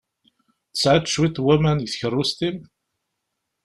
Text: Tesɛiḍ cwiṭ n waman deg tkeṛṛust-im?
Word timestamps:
Tesɛiḍ 0.71 1.03
cwiṭ 1.09 1.37
n 1.39 1.43
waman 1.45 1.77
deg 1.79 1.89
tkeṛṛust-im? 1.89 2.57